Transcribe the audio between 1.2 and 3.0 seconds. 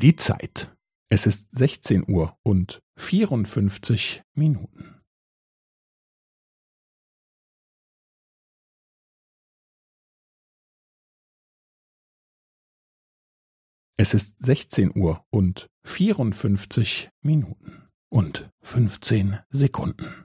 ist 16 Uhr und